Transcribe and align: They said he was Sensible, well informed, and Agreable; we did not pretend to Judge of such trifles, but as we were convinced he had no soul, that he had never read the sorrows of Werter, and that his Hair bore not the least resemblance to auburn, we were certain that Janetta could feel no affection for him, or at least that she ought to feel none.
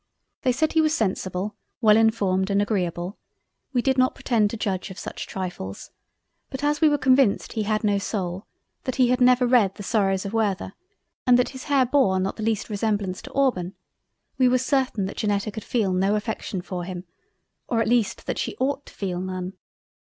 They 0.41 0.51
said 0.51 0.73
he 0.73 0.81
was 0.81 0.95
Sensible, 0.95 1.55
well 1.79 1.95
informed, 1.95 2.49
and 2.49 2.59
Agreable; 2.59 3.19
we 3.71 3.83
did 3.83 3.99
not 3.99 4.15
pretend 4.15 4.49
to 4.49 4.57
Judge 4.57 4.89
of 4.89 4.97
such 4.97 5.27
trifles, 5.27 5.91
but 6.49 6.63
as 6.63 6.81
we 6.81 6.89
were 6.89 6.97
convinced 6.97 7.53
he 7.53 7.61
had 7.61 7.83
no 7.83 7.99
soul, 7.99 8.47
that 8.85 8.95
he 8.95 9.09
had 9.09 9.21
never 9.21 9.45
read 9.45 9.75
the 9.75 9.83
sorrows 9.83 10.25
of 10.25 10.33
Werter, 10.33 10.73
and 11.27 11.37
that 11.37 11.49
his 11.49 11.65
Hair 11.65 11.85
bore 11.85 12.19
not 12.19 12.35
the 12.35 12.41
least 12.41 12.67
resemblance 12.67 13.21
to 13.21 13.33
auburn, 13.35 13.75
we 14.39 14.47
were 14.47 14.57
certain 14.57 15.05
that 15.05 15.17
Janetta 15.17 15.51
could 15.51 15.63
feel 15.63 15.93
no 15.93 16.15
affection 16.15 16.63
for 16.63 16.83
him, 16.83 17.03
or 17.67 17.79
at 17.79 17.87
least 17.87 18.25
that 18.25 18.39
she 18.39 18.57
ought 18.59 18.87
to 18.87 18.93
feel 18.95 19.19
none. 19.19 19.53